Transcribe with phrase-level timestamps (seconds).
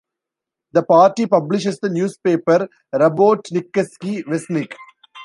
[0.71, 4.73] The party publishes the newspaper "Rabotnicheski Vestnik".